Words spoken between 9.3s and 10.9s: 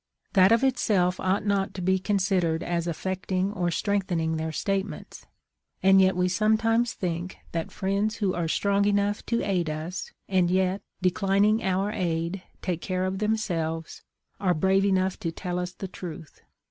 aid us, and yet,